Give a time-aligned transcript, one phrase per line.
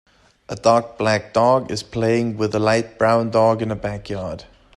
[0.49, 4.45] A dark black dog is playing with a light brown dog in a backyard.